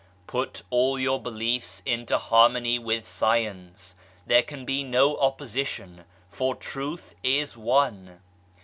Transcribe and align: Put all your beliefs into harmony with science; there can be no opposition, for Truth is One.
Put 0.25 0.63
all 0.71 0.97
your 0.97 1.21
beliefs 1.21 1.83
into 1.85 2.17
harmony 2.17 2.79
with 2.79 3.05
science; 3.05 3.95
there 4.25 4.41
can 4.41 4.65
be 4.65 4.83
no 4.83 5.15
opposition, 5.17 6.05
for 6.27 6.55
Truth 6.55 7.13
is 7.21 7.55
One. 7.55 8.19